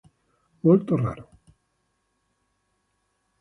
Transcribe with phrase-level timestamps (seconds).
[0.63, 1.29] Molto raro.